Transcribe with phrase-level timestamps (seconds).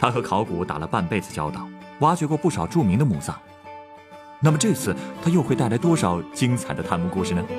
[0.00, 3.38] 他和考古打了半辈子交道，挖掘过不少著名的墓葬。
[4.40, 7.44] 那么这次他又会带来多少精彩的探墓故事呢？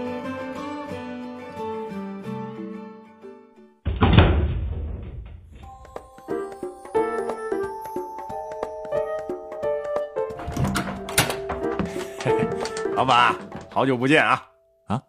[12.96, 13.36] 老板，
[13.70, 14.42] 好久不见啊！
[14.88, 15.00] 啊！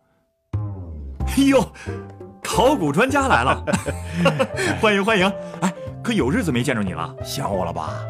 [1.29, 1.65] 哎呦，
[2.43, 3.65] 考古专家来了，
[4.83, 5.27] 欢迎欢迎！
[5.63, 5.72] 哎，
[6.03, 8.01] 可有日子没见着你了，想我了吧？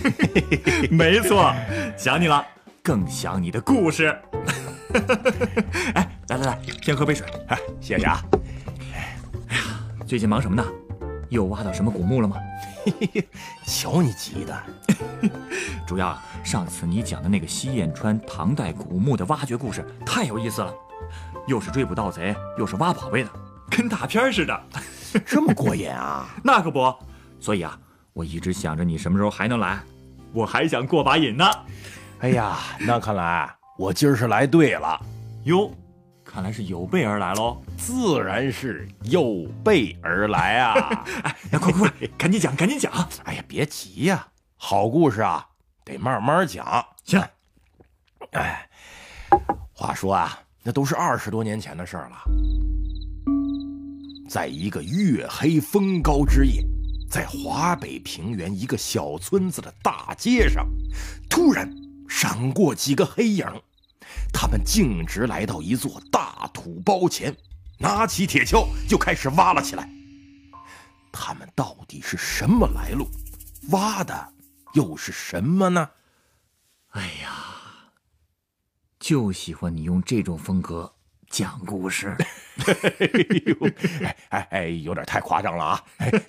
[0.90, 1.52] 没错，
[1.96, 2.44] 想你了，
[2.82, 4.16] 更想你的故事。
[5.94, 7.26] 哎，来来来，先喝杯水。
[7.48, 8.22] 哎，谢谢啊。
[9.48, 9.62] 哎呀，
[10.06, 10.64] 最近忙什么呢？
[11.30, 12.36] 又挖到什么古墓了吗？
[13.66, 14.62] 瞧你急的。
[15.86, 20.72] 主要啊上次你讲的那个西燕川唐代古墓的挖掘故事太有意思了，
[21.46, 23.30] 又是追捕盗贼，又是挖宝贝的，
[23.70, 24.60] 跟大片似的，
[25.24, 26.28] 这么过瘾啊？
[26.44, 26.94] 那可不。
[27.40, 27.78] 所以啊，
[28.12, 29.78] 我一直想着你什么时候还能来，
[30.32, 31.44] 我还想过把瘾呢。
[32.20, 35.00] 哎呀，那看来我今儿是来对了。
[35.44, 35.70] 哟，
[36.24, 37.62] 看来是有备而来喽。
[37.76, 41.04] 自然是有备而来啊！
[41.22, 42.92] 哎，快快快，赶紧讲，赶紧讲！
[43.24, 45.46] 哎呀，别急呀，好故事啊，
[45.84, 46.84] 得慢慢讲。
[47.04, 47.22] 行。
[48.32, 48.68] 哎，
[49.72, 52.16] 话说啊，那都是二十多年前的事儿了。
[54.28, 56.64] 在一个月黑风高之夜，
[57.08, 60.66] 在华北平原一个小村子的大街上，
[61.30, 61.72] 突然
[62.08, 63.46] 闪过几个黑影，
[64.32, 67.34] 他们径直来到一座大土包前。
[67.78, 69.86] 拿起铁锹就开始挖了起来。
[71.12, 73.06] 他们到底是什么来路？
[73.68, 74.32] 挖的
[74.72, 75.90] 又是什么呢？
[76.90, 77.92] 哎呀，
[78.98, 80.95] 就喜欢你用这种风格
[81.36, 82.16] 讲故事。
[84.00, 85.84] 哎哎哎，有点太夸张了啊！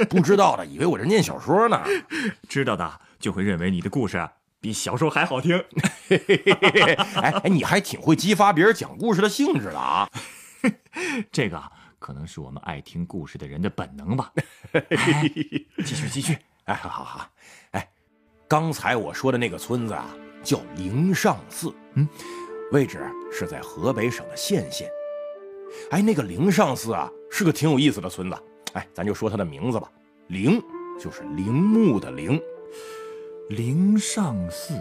[0.10, 1.82] 不知道的以为我这念小说呢，
[2.50, 4.30] 知道的就会认为你的故事
[4.60, 5.64] 比小说还好听。
[7.16, 10.10] 哎哎，你还挺会激发别人讲故事的兴致的啊！
[11.32, 11.64] 这个
[12.00, 14.34] 可能是我们爱听故事的人的本能吧。
[15.86, 17.30] 继续继续，哎，好好好，
[17.72, 17.90] 哎，
[18.46, 20.06] 刚才我说的那个村子啊，
[20.44, 22.06] 叫灵上寺，嗯，
[22.74, 24.90] 位置是在河北省的献县。
[25.92, 28.38] 哎，那个灵上寺啊，是个挺有意思的村子。
[28.74, 29.90] 哎，咱就说它的名字吧，
[30.28, 30.62] 陵
[31.00, 32.40] 就是陵墓的陵，
[33.50, 34.74] 灵上寺，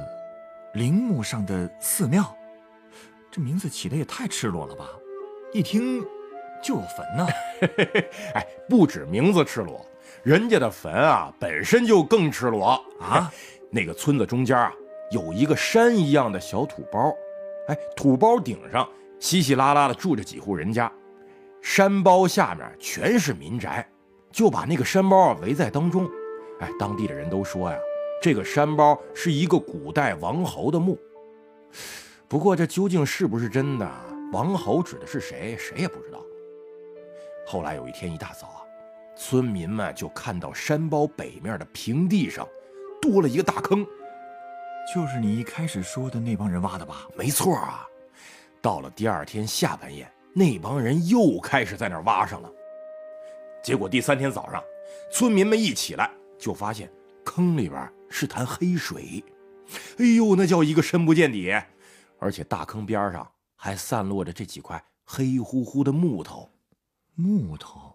[0.75, 2.37] 陵墓上的寺庙，
[3.31, 4.89] 这名字起的也太赤裸了吧。
[5.53, 6.05] 一听
[6.63, 7.27] 就有坟呢，
[8.35, 9.87] 哎，不止名字赤裸，
[10.23, 13.33] 人家的坟啊本身就更赤裸啊。
[13.71, 14.73] 那个村子中间啊
[15.11, 17.15] 有一个山一样的小土包，
[17.69, 20.91] 哎，土包顶上稀稀拉拉的住着几户人家，
[21.62, 23.87] 山包下面全是民宅，
[24.31, 26.09] 就把那个山包啊围在当中。
[26.60, 27.78] 哎，当地的人都说呀，
[28.22, 30.99] 这个山包是一个古代王侯的墓。
[32.28, 33.91] 不过这究竟是不是真的？
[34.32, 35.56] 王侯指的是谁？
[35.59, 36.21] 谁也不知道。
[37.47, 38.62] 后来有一天一大早啊，
[39.16, 42.47] 村民们就看到山包北面的平地上
[43.00, 43.87] 多了一个大坑，
[44.94, 47.06] 就是你一开始说的那帮人挖的吧？
[47.16, 47.87] 没错啊。
[48.66, 52.50] 到了第二天下半夜，那帮人又开始在那儿挖上了。
[53.62, 54.60] 结果第三天早上，
[55.12, 56.91] 村民们一起来就发现
[57.25, 59.22] 坑里边是潭黑水，
[59.99, 61.55] 哎呦，那叫一个深不见底，
[62.19, 63.25] 而且大坑边上。
[63.55, 66.50] 还散落着这几块黑乎乎的木头，
[67.15, 67.94] 木头，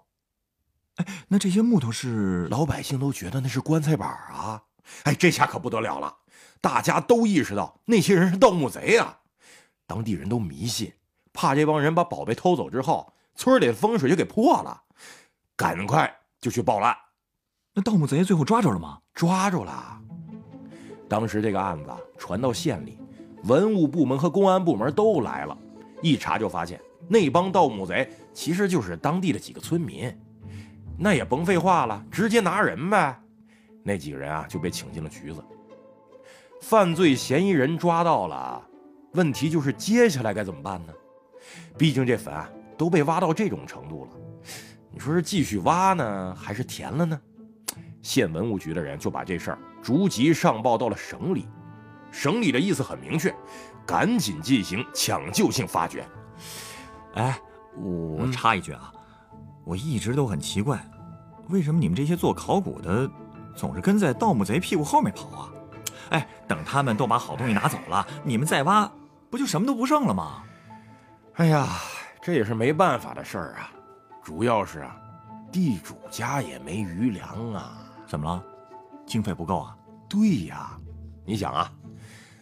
[0.96, 4.64] 哎，那这些木头是老百姓都觉得那是棺材板啊！
[5.04, 6.16] 哎，这下可不得了了，
[6.62, 9.20] 大家都意识到那些人是盗墓贼啊！
[9.88, 10.92] 当地人都迷信，
[11.34, 14.82] 怕这帮人把宝贝偷走之后，村里的风水就给破了，
[15.56, 16.96] 赶快就去报案。
[17.74, 19.00] 那盗墓贼最后抓着了吗？
[19.14, 20.02] 抓住了。
[21.08, 22.98] 当时这个案子传到县里。
[23.46, 25.58] 文物部门和公安部门都来了，
[26.04, 30.16] 一查就发现那帮盗墓贼其实就是当地的几个村民。
[30.96, 33.20] 那也甭废话了，直接拿人呗。
[33.84, 35.44] 那几个人啊就被请进了局子。
[36.62, 38.64] 犯罪嫌疑人抓到了，
[39.14, 40.94] 问题就是接下来该怎么办呢？
[41.78, 44.12] 毕竟这坟啊都被挖到这种程度了，
[44.90, 47.20] 你说是继续挖呢，还是填了呢？
[48.02, 51.48] 县文物局的人就把这事儿逐级上报到了省里。
[52.12, 53.34] 省里的意思很明确，
[53.86, 56.06] 赶紧进行抢救性发掘。
[57.14, 57.40] 哎，
[57.78, 58.92] 我插一句啊，
[59.64, 60.80] 我一直都很奇怪，
[61.50, 63.10] 为什么你们这些做考古的
[63.56, 65.50] 总是跟在盗墓贼屁股后面跑啊？
[66.10, 68.92] 哎，等他们都把好东西拿走了，你们再挖，
[69.32, 70.44] 不就什么都不剩了吗？
[71.36, 71.70] 哎呀，
[72.22, 73.72] 这也是没办法的事儿啊。
[74.22, 74.98] 主要是啊，
[75.50, 77.90] 地主家也没余粮啊。
[78.06, 78.44] 怎么了？
[79.06, 79.78] 经费不够啊？
[80.10, 80.78] 对呀，
[81.26, 81.72] 你想啊，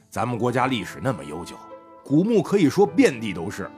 [0.09, 1.55] 咱们国家历史那么悠久，
[2.03, 3.69] 古墓可以说遍地都是。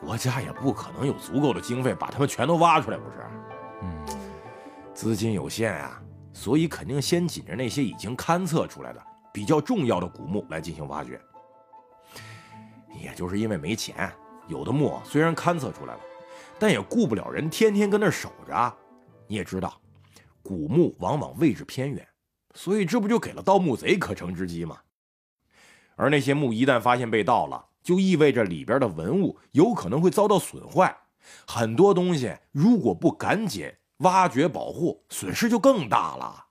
[0.00, 3.26] 国家也不可能有足够的经费把它们全都挖出来，不是？
[3.82, 4.06] 嗯，
[4.94, 6.00] 资金有限啊，
[6.32, 9.00] 所以肯定先紧着那些已经勘测出来的
[9.32, 11.20] 比较重要的古墓来进行挖掘。
[13.00, 14.12] 也就是因为没钱，
[14.48, 16.00] 有的墓虽然勘测出来了，
[16.58, 18.76] 但也顾不了人天天跟那守着。
[19.26, 19.80] 你也知道，
[20.42, 22.06] 古墓往往位置偏远，
[22.54, 24.78] 所以这不就给了盗墓贼可乘之机吗？
[25.96, 30.96] 而那些墓一旦发现被盗了，就意味着里边的文物有可能会遭到损坏，
[31.46, 36.46] 很多东西如果不赶紧挖掘保护，损失就更大了。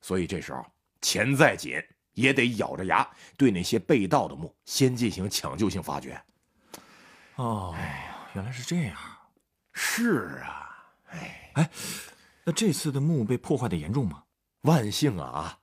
[0.00, 0.64] 所以这时候
[1.00, 1.80] 钱再紧
[2.14, 6.20] 也得咬着牙对那些被盗的墓先进行抢救性发掘。
[7.36, 8.96] 哦，哎呀，原来是这样。
[9.72, 11.70] 是啊，哎哎，
[12.44, 14.22] 那这次的墓被破坏的严重吗？
[14.62, 15.58] 万幸啊，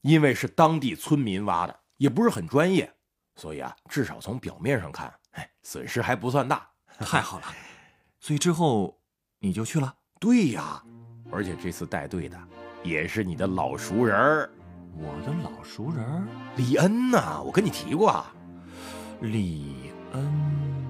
[0.00, 2.92] 因为是当地村民挖的，也不是很专业。
[3.36, 6.68] 所以啊，至少从表面上看，哎，损失还不算大，
[6.98, 7.46] 太好了。
[8.20, 9.00] 所以之后
[9.38, 9.94] 你就去了？
[10.20, 10.82] 对呀，
[11.30, 12.38] 而且这次带队的
[12.82, 14.50] 也是你的老熟人儿。
[14.94, 18.32] 我的老熟人李恩呐，我跟你提过啊。
[19.20, 20.86] 李恩，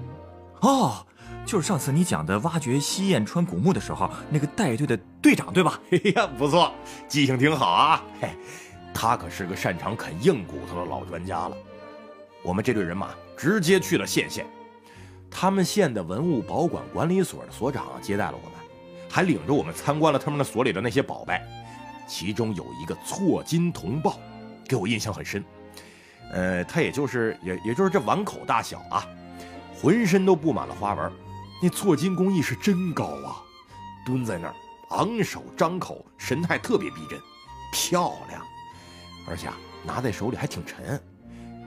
[0.61, 1.05] 哦，
[1.45, 5.79] 就是上次你讲的挖掘西燕川古墓的时候，那个带队的队长，对吧？
[5.91, 6.71] 哎呀，不错，
[7.07, 8.03] 记性挺好啊。
[8.19, 8.29] 嘿，
[8.93, 11.55] 他可是个擅长啃硬骨头的老专家了。
[12.43, 14.45] 我们这队人马直接去了县县，
[15.31, 18.51] 他们县的文物保管管理所的所长接待了我们，
[19.09, 21.39] 还领着我们参观了他们的所里的那些宝贝，
[22.07, 24.19] 其中有一个错金铜豹，
[24.67, 25.43] 给我印象很深。
[26.31, 29.05] 呃，它也就是也也就是这碗口大小啊，
[29.79, 31.11] 浑身都布满了花纹，
[31.61, 33.37] 那错金工艺是真高啊！
[34.05, 34.53] 蹲在那儿，
[34.89, 37.19] 昂首张口，神态特别逼真，
[37.71, 38.41] 漂亮，
[39.27, 39.55] 而且啊，
[39.85, 40.99] 拿在手里还挺沉。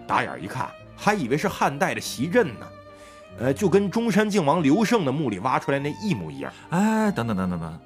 [0.06, 2.66] 打眼一看，还以为是汉代的席镇呢，
[3.38, 6.52] 呃，就跟中山靖王刘胜的墓里挖出来那一模一样。
[6.70, 7.80] 哎，等等等等等，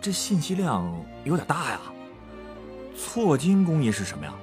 [0.00, 0.90] 这信息量
[1.24, 1.80] 有点大呀。
[2.96, 4.34] 错金工艺是什么呀？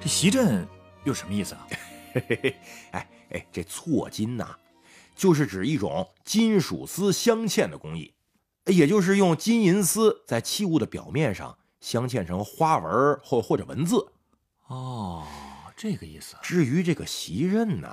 [0.00, 0.66] 这席镇
[1.04, 1.66] 又什么意思啊？
[2.14, 2.56] 嘿嘿嘿，
[2.92, 4.56] 哎哎，这错金呐，
[5.14, 8.12] 就是指一种金属丝镶嵌的工艺，
[8.66, 14.06] 也就是用金银丝在器物的表面上镶嵌成花纹或或者文字。
[14.66, 15.26] 哦。
[15.76, 16.36] 这个意思。
[16.42, 17.88] 至于这个席刃呢，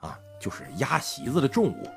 [0.00, 1.90] 啊，就是压席子的重物。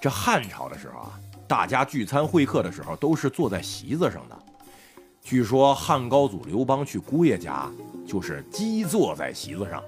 [0.00, 4.38] 这汉朝的时候啊，大家聚餐会客的时候都是坐在席子上的。
[5.22, 7.70] 据说汉高祖刘邦去姑爷家，
[8.06, 9.82] 就是鸡坐在席子上。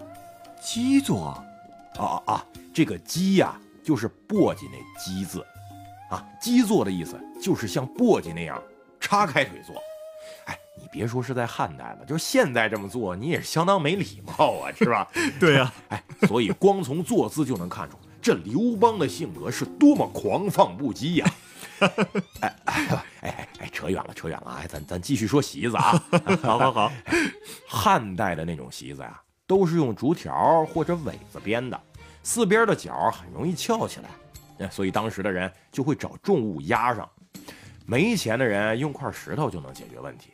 [0.63, 1.27] 鸡坐？
[1.27, 1.45] 啊
[1.99, 2.47] 啊啊！
[2.73, 5.45] 这个鸡呀，就是簸箕那鸡字。
[6.11, 8.61] 啊，鸡坐的意思就是像簸箕那样
[8.99, 9.77] 叉开腿坐。
[10.47, 15.07] 哎你别说是在汉代了，就是现在这么做，你也是相当没礼貌啊， 是吧？
[15.39, 21.35] 对呀，哎，所以光从坐姿就能看出这刘邦的性格是多么狂放不羁呀！
[22.41, 26.03] 哎哎哎哎，扯远了，扯远了，哎，咱咱继续说席子啊。
[26.43, 26.93] 好好好，
[27.69, 31.81] 汉代的那种席子呀，都是用竹条或者苇子编的，
[32.23, 34.01] 四边的角很容易翘起
[34.59, 37.09] 来，所以当时的人就会找重物压上，
[37.87, 40.31] 没钱的人用块石头就能解决问题。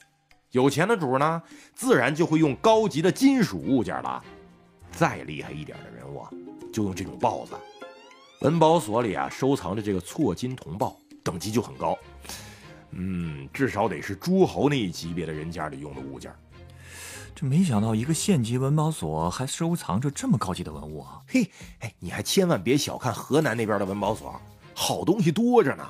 [0.52, 1.42] 有钱的主呢，
[1.74, 4.22] 自然就会用高级的金属物件了。
[4.92, 6.26] 再厉害一点的人物，
[6.72, 7.54] 就用这种豹子。
[8.40, 10.96] 文保所里啊，收藏着这个错金铜豹，
[11.26, 11.98] 等级就很高。
[12.92, 16.32] 嗯，至少得是诸侯那一级别的人家里用的物件。
[17.34, 21.20] 这没想到一个县级文保所还收藏着这么高级的文物啊！
[21.26, 24.40] 嘿，哎，你还千万别小看河南那边的文保所，
[24.72, 25.84] 好东西多着呢。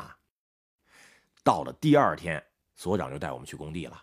[1.44, 2.42] 到了第二天，
[2.74, 4.02] 所长就带我们去工地了。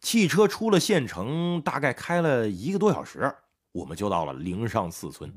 [0.00, 3.32] 汽车出了县城，大概开了一个多小时，
[3.70, 5.32] 我们就到了灵上寺村。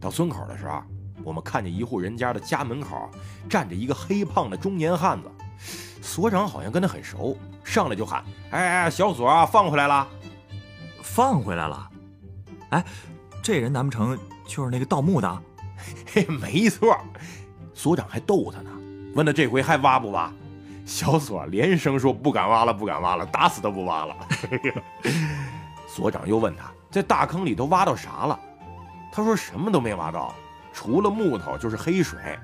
[0.00, 0.80] 到村口的时候，
[1.28, 3.06] 我们看见一户人家的家门口
[3.50, 5.30] 站着一个黑胖的中年汉子，
[6.00, 10.08] 所长好像跟他很熟，上来就喊：“哎哎，小所放回来了，
[11.02, 11.90] 放回来了。”
[12.70, 12.82] 哎，
[13.42, 15.42] 这人难不成就是那个盗墓的？
[16.10, 16.96] 嘿，没错。
[17.74, 18.70] 所长还逗他呢，
[19.14, 20.32] 问他这回还挖不挖？
[20.86, 24.16] 小锁连声说不敢挖了，不敢挖了，打死都不挖了。
[25.86, 28.40] 所长又问他，在大坑里都挖到啥了？
[29.12, 30.32] 他说什么都没挖到，
[30.78, 32.38] 除了木头就是黑水。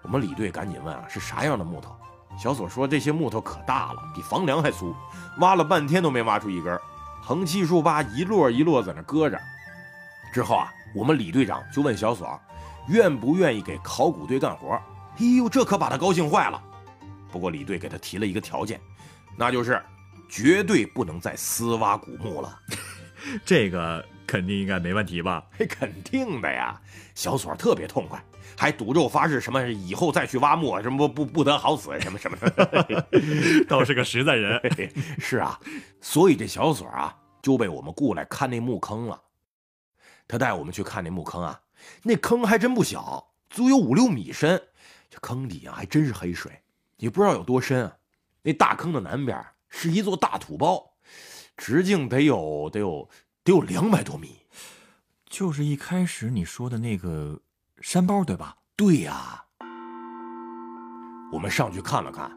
[0.00, 1.94] 我们李队赶紧问啊，是啥样的木头？
[2.38, 4.96] 小所说这些木头可大了，比房梁还粗，
[5.40, 6.80] 挖了半天都没挖出一根。
[7.22, 9.38] 横七竖八，一摞一摞在那搁着。
[10.32, 12.40] 之后啊，我们李队长就问小所，
[12.88, 14.70] 愿不愿意给考古队干活？
[15.18, 16.58] 哎呦，这可把他高兴坏了。
[17.30, 18.80] 不过李队给他提了一个条件，
[19.36, 19.78] 那就是
[20.26, 22.58] 绝对不能再私挖古墓了。
[23.44, 25.44] 这个肯定应该没问题吧？
[25.70, 26.80] 肯定的呀。
[27.14, 28.22] 小锁特别痛快，
[28.56, 33.08] 还赌咒发誓什么以后再去挖墓什么不不得好死什么什么的。
[33.66, 34.60] 倒是个实在人。
[35.18, 35.58] 是啊，
[36.00, 39.20] 所以这小锁啊就被我们雇来看那墓坑了。
[40.28, 41.58] 他带我们去看那墓坑啊，
[42.02, 44.62] 那坑还真不小，足有五六米深。
[45.10, 46.52] 这坑底啊还真是黑水。
[46.98, 47.96] 也不知道有多深啊！
[48.42, 50.84] 那大坑的南边是一座大土包，
[51.56, 53.08] 直径得有得有
[53.44, 54.40] 得有两百多米，
[55.28, 57.40] 就是一开始你说的那个
[57.80, 58.56] 山包，对吧？
[58.76, 59.44] 对呀。
[61.32, 62.30] 我们上去看了看，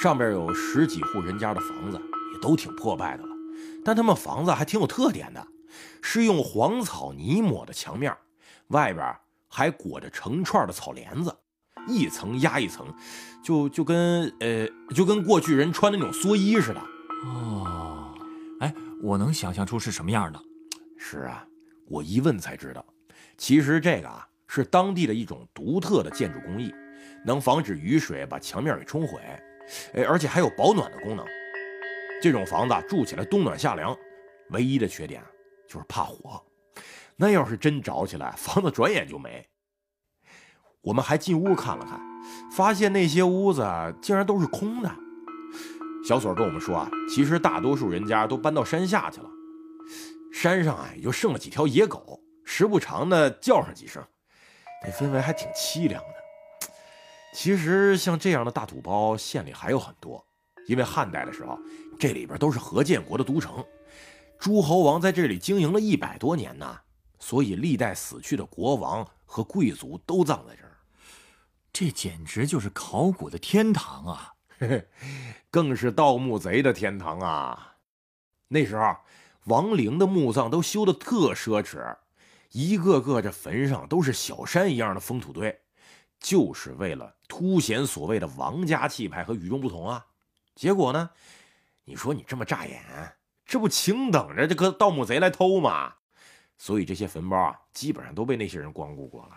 [0.00, 2.00] 上边有十几户人家的房子，
[2.32, 3.28] 也都挺破败的了，
[3.84, 5.46] 但他们房子还挺有特点的，
[6.02, 8.16] 是用黄草泥抹的墙面，
[8.68, 9.14] 外边
[9.48, 11.36] 还裹着成串的草帘子。
[11.88, 12.86] 一层压一层，
[13.42, 16.80] 就就跟呃，就跟过去人穿的那种蓑衣似的。
[17.24, 18.14] 哦，
[18.60, 20.40] 哎，我能想象出是什么样的。
[20.96, 21.44] 是啊，
[21.86, 22.84] 我一问才知道，
[23.36, 26.72] 其实这个啊是当地的一种独特的建筑工艺，
[27.26, 29.20] 能防止雨水把墙面给冲毁，
[29.94, 31.26] 哎，而且还有保暖的功能。
[32.22, 33.96] 这种房子住起来冬暖夏凉，
[34.50, 35.20] 唯一的缺点
[35.68, 36.40] 就是怕火。
[37.16, 39.44] 那要是真着起来，房子转眼就没。
[40.80, 42.00] 我们还进屋看了看，
[42.52, 43.64] 发现那些屋子
[44.00, 44.94] 竟然都是空的。
[46.04, 49.28] 小锁跟我们说啊，其实大多数人家都搬到山下去了，
[50.32, 54.04] 山上啊也就剩了几条野狗，时不常的叫上几声，
[54.84, 56.68] 那氛围还挺凄凉的。
[57.34, 60.22] 其实像这样的大土包，县里还有很多，
[60.66, 61.56] 因为汉代的时候，
[61.98, 63.64] 这里边都是何建国的都城，
[64.40, 66.78] 诸侯王在这里经营了一百多年呢，
[67.20, 70.76] 所以历代死去的国王和贵族都葬在这儿。
[71.72, 74.32] 这简直就是考古的天堂啊！
[75.50, 77.76] 更是盗墓贼的天堂啊！
[78.48, 78.96] 那时候，
[79.44, 81.96] 亡灵的墓葬都修的特奢侈，
[82.52, 85.60] 一个个这坟上都是小山一样的封土堆，
[86.20, 90.06] 就是为了凸显所谓的王家气派和与众不同啊！
[90.54, 91.10] 结果呢，
[91.84, 92.82] 你说你这么乍眼，
[93.44, 95.94] 这不请等着这个盗墓贼来偷吗？
[96.56, 99.32] 所以这些坟包啊，基本上都被那些人光顾过了。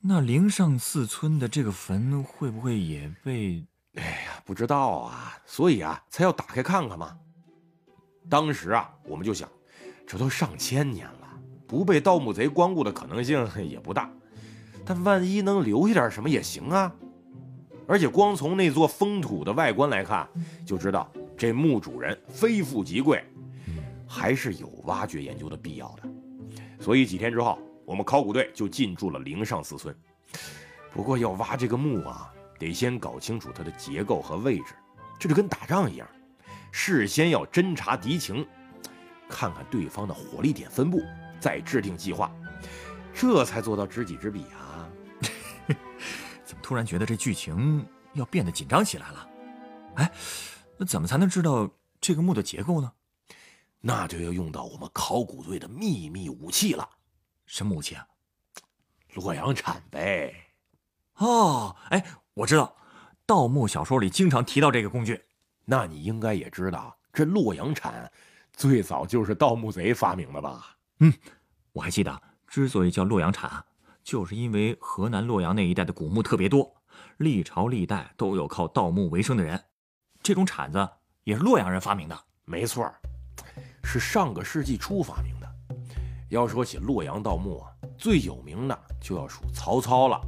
[0.00, 3.64] 那灵上四村的这个坟会不会也被？
[3.98, 7.16] 哎呀，不知道啊，所以啊，才要打开看看嘛。
[8.28, 9.48] 当时啊，我们就想，
[10.06, 11.28] 这都上千年了，
[11.66, 14.10] 不被盗墓贼光顾的可能性 也不大。
[14.84, 16.92] 但万一能留下点什么也行啊。
[17.86, 20.28] 而且光从那座封土的外观来看，
[20.64, 23.24] 就知道这墓主人非富即贵，
[24.06, 26.08] 还是有挖掘研究的必要的。
[26.80, 27.58] 所以几天之后。
[27.88, 29.96] 我们考古队就进驻了灵上四村，
[30.92, 34.74] 不过要挖这个墓啊，得先搞清楚它的结构和位置，
[35.18, 36.08] 这就跟打仗一样，
[36.72, 38.46] 事先要侦察敌情，
[39.28, 41.00] 看看对方的火力点分布，
[41.40, 42.30] 再制定计划，
[43.14, 44.90] 这才做到知己知彼啊！
[46.44, 49.28] 怎么突然觉得这剧情要变得紧张起来了？
[49.96, 50.12] 哎，
[50.76, 52.92] 那怎么才能知道这个墓的结构呢？
[53.80, 56.88] 那就要用到我们考古队的秘密武器了。
[57.46, 58.06] 什么武器啊？
[59.14, 60.34] 洛阳铲呗。
[61.14, 62.04] 哦，哎，
[62.38, 62.72] 我知道，
[63.26, 65.20] 盗墓小说里经常提到这个工具。
[65.64, 68.08] 那你应该也知道，这洛阳铲
[68.52, 70.76] 最早就是盗墓贼发明的吧？
[71.00, 71.12] 嗯，
[71.72, 73.50] 我还记得，之所以叫洛阳铲，
[74.04, 76.72] 就是因为河南洛阳那一带的古墓特别多，
[77.16, 79.60] 历朝历代都有靠盗墓为生的人。
[80.22, 80.88] 这种铲子
[81.24, 82.16] 也是洛阳人发明的。
[82.44, 82.88] 没错，
[83.82, 85.48] 是上个世纪初发明的。
[86.30, 90.20] 要说起洛阳盗墓啊，最有名的就要数曹操了。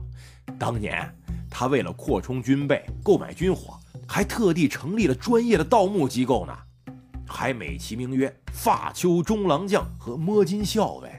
[0.59, 1.17] 当年
[1.51, 6.57] 他为了扩充军备、购买军火，还特地成立了专业的盗墓机构呢，
[7.27, 11.11] 还美其名曰“发丘中郎将”和“摸金校尉”，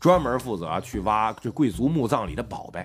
[0.00, 2.84] 专门负责去挖这贵族墓葬里的宝贝。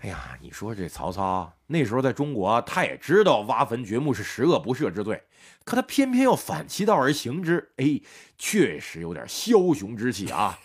[0.00, 5.22] 哎呀，你说这曹操那时候在中国，他也知道挖坟掘墓是十恶不赦之罪。
[5.64, 8.00] 可他偏偏要反其道而行之，哎，
[8.36, 10.58] 确实有点枭雄之气啊！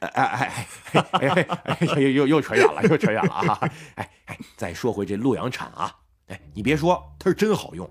[0.00, 0.64] 哎哎哎
[1.12, 3.58] 哎哎，又又又扯远了，又扯远了啊！
[3.96, 5.94] 哎哎，再说回这洛阳铲啊，
[6.28, 7.88] 哎，你别说，它是真好用。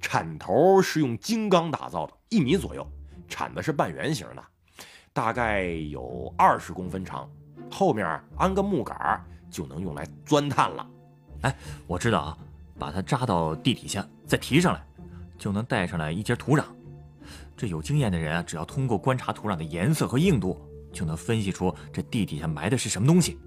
[0.00, 2.86] 铲头是用金刚打造的，一米左右，
[3.28, 4.42] 铲子是半圆形的，
[5.12, 7.30] 大概有二十公分长，
[7.70, 8.06] 后面
[8.38, 10.86] 安个木杆就能用来钻探了。
[11.42, 11.54] 哎，
[11.86, 12.38] 我知道啊，
[12.78, 14.82] 把它扎到地底下，再提上来，
[15.36, 16.64] 就能带上来一截土壤。
[17.54, 20.58] 这有经验的人啊，只要通过观察土壤的颜色和硬度，
[20.92, 23.38] 就能分析出这地底下埋的是什么东西，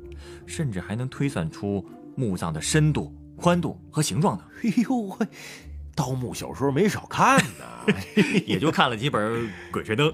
[0.46, 1.86] 甚至还能推算出
[2.16, 4.46] 墓葬的深度、宽度和形状呢。
[4.64, 5.28] 哎呦喂，
[5.96, 7.94] 盗墓小说没少看呢，
[8.48, 9.22] 也就看了几本
[9.72, 10.08] 《鬼吹灯》。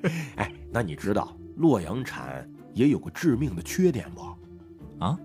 [0.36, 5.04] 哎，那你知道洛阳铲也有个致命的缺点不？
[5.04, 5.18] 啊？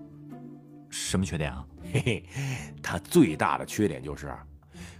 [0.88, 1.64] 什么缺点啊？
[1.92, 2.24] 嘿嘿，
[2.82, 4.32] 它最大的缺点就是。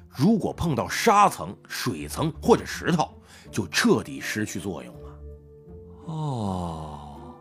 [0.09, 3.09] 如果碰到沙层、水层或者石头，
[3.53, 5.10] 就彻底失去作用了。
[6.07, 7.35] 哦，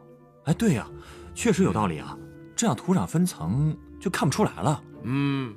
[0.46, 0.88] 哎，对呀，
[1.34, 2.18] 确实有道理啊。
[2.56, 4.84] 这样土壤分层就看不出来了。
[5.04, 5.56] 嗯，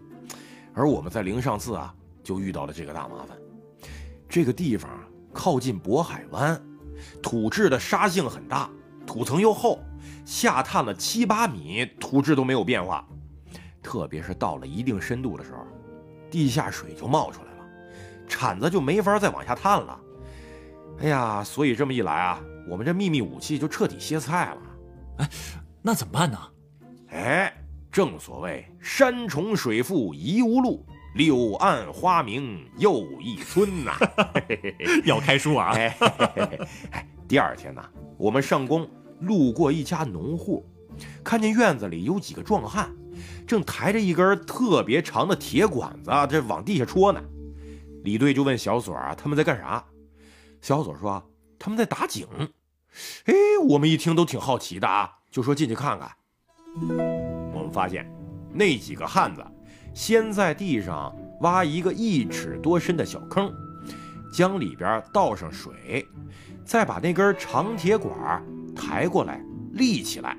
[0.73, 1.92] 而我们在灵上寺啊，
[2.23, 3.37] 就遇到了这个大麻烦。
[4.28, 4.88] 这个地方
[5.32, 6.62] 靠近渤海湾，
[7.21, 8.71] 土质的沙性很大，
[9.04, 9.80] 土层又厚，
[10.25, 13.04] 下探了七八米，土质都没有变化。
[13.82, 15.66] 特别是到了一定深度的时候。
[16.30, 17.66] 地下水就冒出来了，
[18.26, 20.00] 铲子就没法再往下探了。
[21.00, 24.59] 哎呀，所以这么一来啊，我们这秘密武器就彻底歇菜了。
[25.19, 25.28] 哎，
[25.83, 26.38] 那怎么办呢？
[27.09, 27.52] 哎，
[27.90, 33.92] 正所谓山重水复疑无路，柳暗花明又一村呐。
[35.04, 35.73] 要开书啊！
[35.73, 37.83] 哎，第二天呢，
[38.16, 38.88] 我们上工
[39.21, 40.64] 路过一家农户，
[41.23, 42.90] 看见院子里有几个壮汉。
[43.47, 47.23] 正抬着一根特别长的铁管子，这往地下戳呢。
[48.04, 49.85] 李队就问小左啊，他们在干啥？
[50.62, 51.23] 小左说
[51.62, 52.26] 他们在打井。
[53.26, 53.33] 哎，
[53.69, 56.11] 我们一听都挺好奇的啊，就说进去看看。
[57.54, 58.04] 我们发现
[58.52, 59.47] 那几个汉子
[59.95, 63.54] 先在地上挖一个一尺多深的小坑，
[64.35, 66.05] 将里边倒上水，
[66.64, 68.44] 再把那根长铁管
[68.75, 69.40] 抬过来
[69.75, 70.37] 立起来。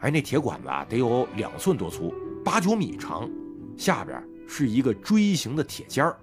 [0.00, 2.12] 哎，那铁管子啊，得有两寸多粗，
[2.44, 3.30] 八九米长，
[3.78, 6.18] 下边是一个锥形的铁尖儿。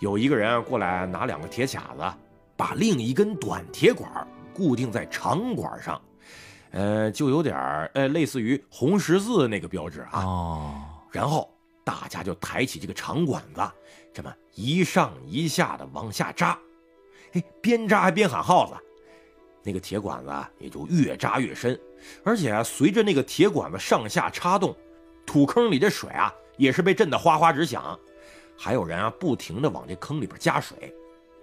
[0.00, 2.02] 有一个人过来拿两个铁卡子，
[2.56, 4.10] 把另一根短铁管
[4.54, 6.00] 固定在长管上，
[6.70, 10.24] 呃，就有点儿呃类似于红十字那个标志啊。
[10.24, 10.74] 哦。
[11.12, 13.60] 然后大家就抬起这个长管子，
[14.12, 16.58] 这么一上一下的往下扎，
[17.32, 18.74] 哎，边扎还边喊号子。
[19.62, 21.78] 那个铁管子也就越扎越深，
[22.22, 24.76] 而且啊，随着那个铁管子上下插动，
[25.26, 27.98] 土坑里的水啊也是被震得哗哗直响。
[28.56, 30.94] 还有人啊不停的往这坑里边加水，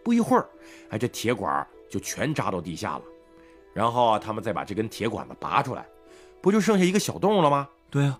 [0.03, 0.49] 不一会儿，
[0.89, 3.03] 哎，这铁管就全扎到地下了。
[3.73, 5.85] 然后啊，他们再把这根铁管子拔出来，
[6.41, 7.69] 不就剩下一个小洞了吗？
[7.89, 8.19] 对啊，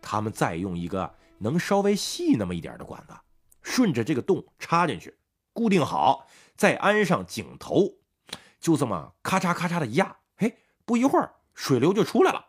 [0.00, 3.14] 他们再用一个能稍微细那么一点的管子，
[3.62, 5.16] 顺着这个洞插进去，
[5.52, 7.88] 固定好，再安上井头。
[8.60, 10.52] 就这么咔嚓咔嚓的一压，哎，
[10.84, 12.46] 不一会儿水流就出来了。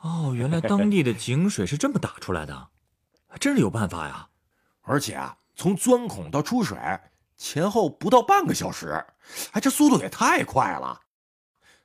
[0.00, 2.68] 哦，原来当地的井水是这么打出来的，
[3.38, 4.28] 真是有办法呀！
[4.82, 6.76] 而且啊，从钻孔到出水
[7.42, 9.04] 前后不到半个小时，
[9.50, 11.00] 哎，这速度也太快了。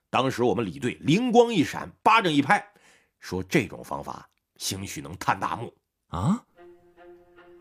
[0.08, 2.64] 当时我们李队灵光一闪，巴掌一拍，
[3.20, 5.74] 说这种方法兴许能探大墓
[6.10, 6.40] 啊！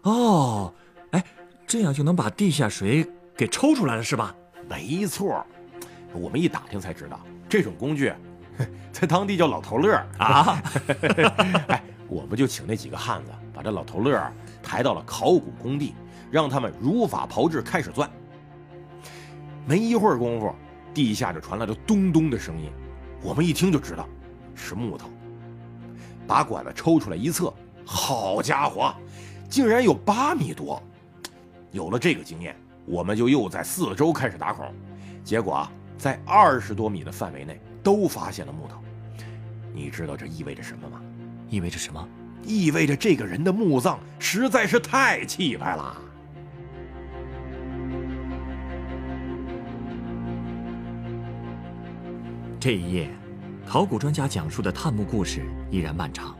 [0.02, 0.74] 哦，
[1.12, 1.24] 哎，
[1.66, 4.36] 这样就能把地下水给抽出来了，是吧？
[4.68, 5.44] 没错。
[6.12, 8.12] 我们一打听才知道，这种工具
[8.92, 10.62] 在当地叫老头乐啊！
[11.68, 14.22] 哎，我们就请那几个汉子把这老头乐
[14.62, 15.94] 抬到了考古工地，
[16.30, 18.10] 让他们如法炮制，开始钻。
[19.66, 20.54] 没一会儿功夫，
[20.94, 22.70] 地下就传来了咚咚的声音，
[23.22, 24.08] 我们一听就知道
[24.54, 25.08] 是木头。
[26.26, 27.52] 把管子抽出来一测，
[27.84, 28.94] 好家伙，
[29.48, 30.82] 竟然有八米多！
[31.70, 34.72] 有了这个经验，我们就又在四周开始打孔，
[35.24, 35.72] 结果啊。
[35.98, 38.76] 在二十多米的范围内都发现了木头，
[39.72, 41.00] 你知道这意味着什么吗？
[41.48, 42.06] 意味着什么？
[42.42, 45.96] 意味着这个人的墓葬实在是太气派了。
[52.66, 53.08] 这一夜，
[53.64, 56.36] 考古专家讲述的探墓故事依然漫长。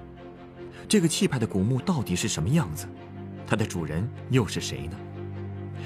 [0.89, 2.89] 这个气派的古墓到底是什么样子？
[3.47, 4.97] 它的主人又是谁呢？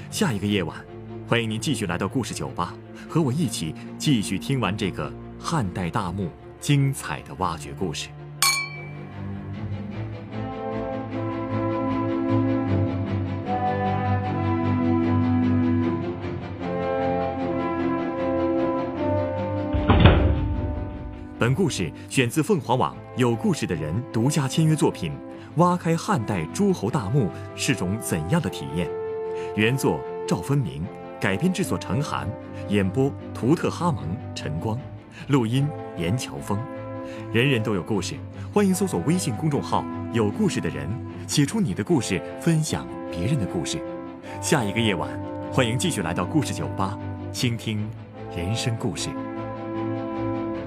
[0.09, 0.83] 下一个夜晚。
[1.27, 2.73] 欢迎您继续来到故事酒吧，
[3.07, 8.09] 和我一起继续听完这个汉代大墓精彩的挖掘故事。
[21.41, 25.11] 本故事选自凤凰网有故事的人独家签约作品
[25.55, 28.87] 《挖开汉代诸侯大墓是种怎样的体验》，
[29.55, 30.83] 原作赵分明，
[31.19, 32.29] 改编制作陈寒，
[32.69, 34.03] 演播图特哈蒙、
[34.35, 34.77] 陈光，
[35.29, 36.59] 录音严乔峰。
[37.33, 38.13] 人人都有故事，
[38.53, 40.87] 欢迎搜索微信公众号“有故事的人”，
[41.25, 43.79] 写出你的故事，分享别人的故事。
[44.39, 45.09] 下一个夜晚，
[45.51, 46.95] 欢迎继续来到故事酒吧，
[47.33, 47.89] 倾听
[48.37, 49.09] 人生故事。